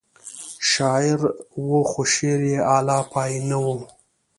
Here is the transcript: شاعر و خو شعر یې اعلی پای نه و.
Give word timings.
شاعر 0.69 1.21
و 1.67 1.67
خو 1.89 2.01
شعر 2.13 2.41
یې 2.51 2.59
اعلی 2.73 2.99
پای 3.11 3.33
نه 3.49 3.57
و. 3.65 3.67